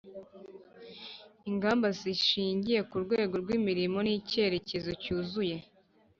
[1.49, 5.57] ingamba zishingiye ku rwego rw'imirimo n'icyerekezo cyuzuye,